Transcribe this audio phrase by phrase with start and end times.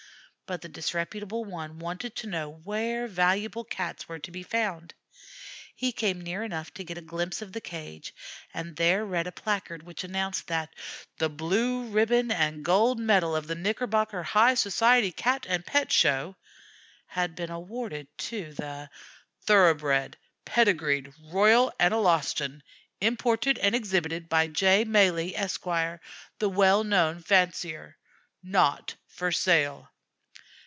[0.47, 4.93] But the disreputable one wanted to know where valuable Cats were to be found.
[5.73, 8.13] He came near enough to get a glimpse of the cage,
[8.53, 10.75] and there read a placard which announced that
[11.19, 16.35] "The blue ribbon and gold medal of the Knickerbocker High Society Cat and Pet Show"
[17.05, 18.89] had been awarded to the
[19.45, 22.61] "thoroughbred, pedigreed Royal Analostan,
[22.99, 24.83] imported and exhibited by J.
[24.83, 25.63] Malee, Esq.,
[26.39, 27.95] the well known fancier.
[28.43, 29.87] (Not for sale.)"